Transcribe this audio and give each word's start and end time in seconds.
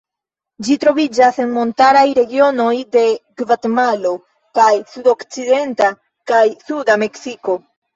Ĝi 0.69 0.77
troviĝas 0.83 1.37
en 1.43 1.53
montaraj 1.57 2.03
regionoj 2.21 2.73
de 2.97 3.05
Gvatemalo 3.45 4.17
kaj 4.61 4.69
sudokcidenta 4.97 5.97
kaj 6.35 6.47
suda 6.69 7.03
Meksiko. 7.09 7.63